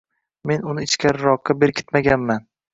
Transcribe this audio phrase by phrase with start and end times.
[0.51, 2.45] Men uni ichkariroqqa berkitmaganman.